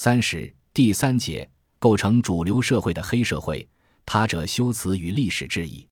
[0.00, 1.50] 三十第三节
[1.80, 3.68] 构成主流社会的黑社会，
[4.06, 5.84] 他者修辞与历史质疑。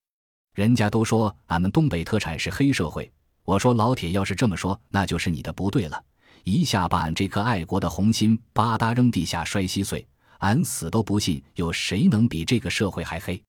[0.55, 3.11] 人家都说俺们东北特产是黑社会，
[3.43, 6.01] 我说老铁，要是这么说，那就是你的不对了。
[6.45, 10.07] 一下把俺这颗爱国的红心吧嗒扔地下摔稀碎，
[10.39, 13.43] 俺死都不信有谁能比这个社会还黑。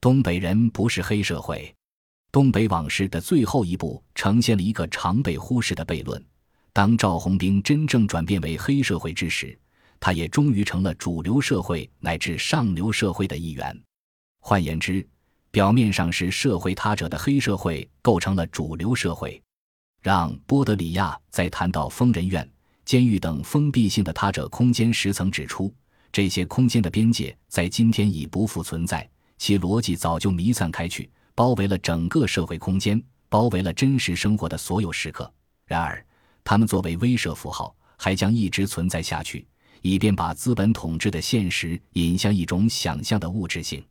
[0.00, 1.74] 东北人不是黑社会。
[2.30, 6.24] 东北往事的最后一部呈现了一个常被忽视的悖论：
[6.72, 9.58] 当赵红兵真正转变为黑社会之时。
[10.00, 13.82] 他也终于成了主流社会乃至上流社会的一员。
[14.40, 15.06] 换言之，
[15.50, 19.42] 表面上是社会他者的黑社会构成了主流社会。
[20.02, 22.48] 让波德里亚在谈到疯人院、
[22.84, 25.74] 监狱等封闭性的他者空间时，曾指出，
[26.12, 35.28] 这些空间的边界在今天已不复存在，其逻辑早就弥散开去，包围了整个社会空间，包围了真实生活的所有时刻。
[35.64, 36.06] 然而，
[36.44, 39.44] 他们作为威慑符号，还将一直存在下去。
[39.82, 43.82] 以便把资本统治的现实引向一种想象的物质性。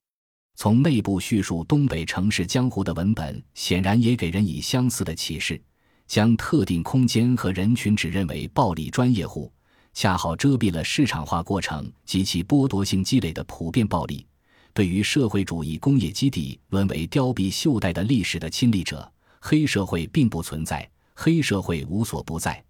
[0.58, 5.62] 从内部叙述东北城市江湖的文本，显然也给人以相似的启示：
[6.08, 9.52] 将特定空间和人群指认为暴力专业户，
[9.94, 14.26] 恰好遮蔽了市场化过程及其剥夺性积累的普遍暴力。
[14.74, 22.64] 对于社会主义工业基地沦为凋敝锈带的历史的亲历者，黑社会并不存在，黑社会无所不在。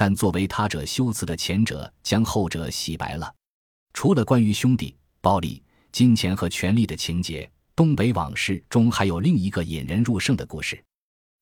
[0.00, 3.34] 但作为他者修辞的前者，将后者洗白了。
[3.92, 5.62] 除了关于兄弟、暴力、
[5.92, 7.44] 金钱和权力的情节，
[7.76, 10.82] 《东北往事》中还有另一个引人入胜的故事，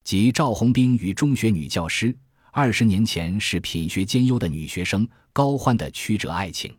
[0.02, 2.12] 即赵红兵与中学女教师
[2.50, 6.76] 二十年前是品学兼优的女学生高欢的曲折爱情。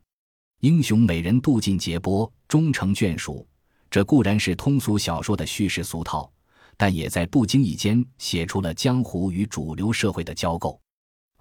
[0.60, 3.48] 英雄美人渡尽劫波，终成眷属。
[3.90, 6.30] 这固然是通俗小说的叙事俗套，
[6.76, 10.78] 但也在不经意间写出了江湖与主流社会的交构。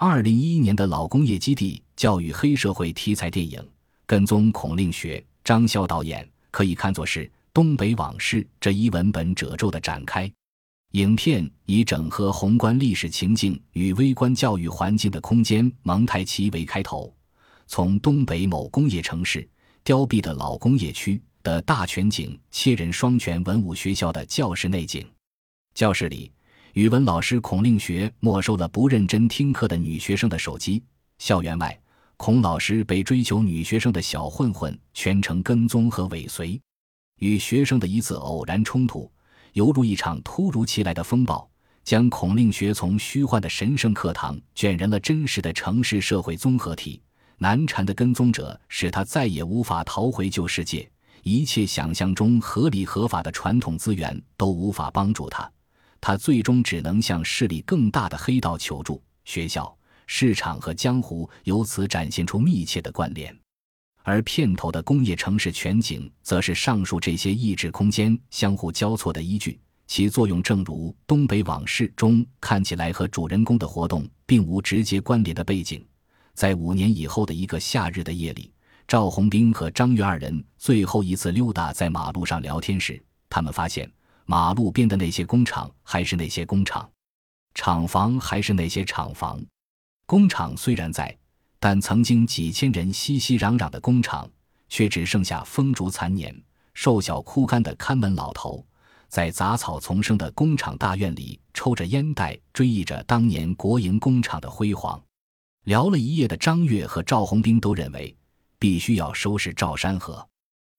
[0.00, 3.58] 二零一一年的老工业基地教育黑社会题材电影
[4.06, 10.30] 《跟踪孔令学》，张潇导演可以看作是《东北往事》这一文本褶皱的展开。
[10.92, 17.12] 影片以整合宏观历史情境与微观教育环境的空间蒙太奇为开头，
[17.66, 19.48] 从东北某工业城市
[19.82, 25.04] 凋敝的老工业区的大全景切人双全文武学校的教室内景，
[25.74, 26.30] 教室里。
[26.78, 30.80] 语文老师孔令学没收了不认真听课的女学生的手机。
[31.18, 31.76] 校园外，
[32.16, 36.56] 孔老师被追求女学生的小混混全程跟踪和尾随。
[37.18, 39.10] 与学生的一次偶然冲突，
[39.54, 41.50] 犹如一场突如其来的风暴，
[41.82, 47.02] 将孔令学从虚幻的神圣课堂卷人了真实的城市社会综合体。
[47.38, 50.88] 难缠的跟踪者使他再也无法逃回旧世界，
[51.24, 55.50] 一切想象中合理合法的传统资源都无法帮助他。
[56.00, 59.76] 他最终只能向势力更大的黑道求助，学校、
[60.06, 63.36] 市场和江湖由此展现出密切的关联。
[64.02, 75.84] 而片头的工业城市全景，则是上述这些意志空间相互交错的依据，其作用正如《东北往事》中看起来和主人公的活动并无直接关联的背景。
[76.32, 78.50] 在五年以后的一个夏日的夜里，
[78.86, 83.90] 赵红兵和张月二人最后一次溜达在马路上聊天时，他们发现。
[84.30, 86.86] 马路边的那些工厂还是那些工厂，
[87.54, 89.42] 厂房还是那些厂房。
[90.04, 91.16] 工厂虽然在，
[91.58, 94.28] 但曾经几千人熙熙攘攘的工厂，
[94.68, 96.38] 却只剩下风烛残年、
[96.74, 98.62] 瘦小枯干的看门老头，
[99.08, 105.02] 在杂草丛生的工厂大院里抽着烟袋，追忆着当年国营工厂的辉煌。
[105.64, 108.14] 聊了一夜的张悦和赵红兵都认为，
[108.58, 110.28] 必须要收拾赵山河，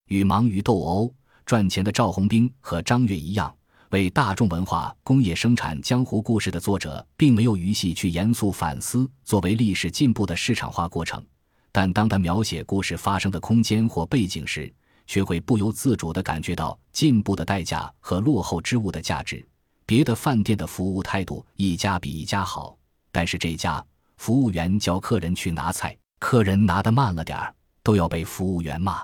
[0.06, 1.12] 与忙于斗殴。
[1.50, 3.52] 赚钱的赵红兵和张悦一样，
[3.90, 11.26] 为大众文化工业生产江湖故事的作者，并没有余系去严肃反思作为历史进步的市场化过程。
[11.72, 14.72] 但当他描写故事发生的空间或背景时，
[15.08, 19.44] 却会不由自主地感觉到进步的代价和落后之物的价值。
[19.88, 22.78] 别的饭店的服务态度一家比一家好，
[23.12, 23.84] 但是这家
[24.18, 27.52] 服务员叫客人去拿菜，客人拿得慢了点儿，
[27.82, 29.04] 都要被服务员骂，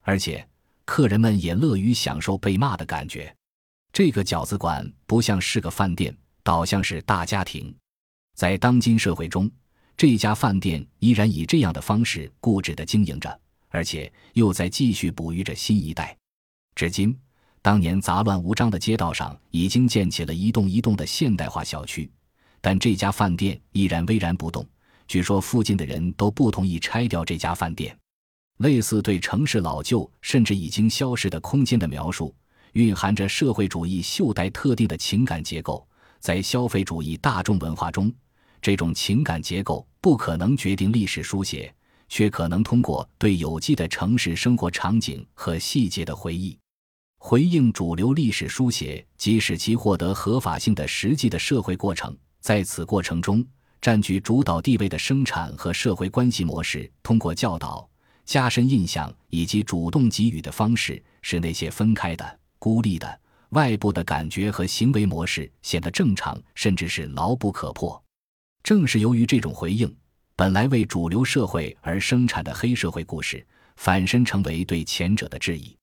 [0.00, 0.48] 而且。
[0.84, 3.34] 客人们也乐于享受被骂的感觉。
[3.92, 7.74] 这个饺子馆不像是个饭店，倒像是大家庭。
[8.34, 9.50] 在当今社会中，
[9.96, 16.16] 这家饭店依然以这样的方式固执地经营着，而且又在继续哺育着新一代。
[16.74, 17.16] 至今，
[17.62, 22.10] 当年杂乱无章的街道上已经建起了一栋一栋的现代化小区，
[22.60, 24.66] 但这家饭店依然巍然不动。
[25.06, 27.96] 据说附近的人都不同意拆掉这家饭店。
[28.58, 32.34] 类似对城市老旧甚至已经消失的空间的描述，
[32.72, 35.86] 蕴含着社会主义袖带特定的情感结构。
[36.20, 38.10] 在消费主义大众文化中，
[38.62, 41.74] 这种情感结构不可能决定历史书写，
[42.08, 46.56] 却可能通过对有机的城市生活场景和细节的回忆，
[47.18, 52.16] 回应主流历史书写即使其获得合法性的实际的社会过程。
[52.40, 53.44] 在此过程中，
[53.82, 57.86] 占据主导地位的生产和社会关系模式，通过教导、
[58.24, 68.02] 加深印象以及主动给予的方式，使那些分开的、孤立的、外部的感觉和行为模式显得正常，甚至是牢不可破。
[68.62, 69.94] 正是由于这种回应，
[70.34, 75.76] 本来为主流社会而生产的黑社会故事，反身成为对前者的质疑。